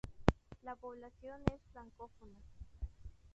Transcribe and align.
La 0.63 0.73
población 0.77 1.43
es 1.53 1.61
francófona. 1.73 2.33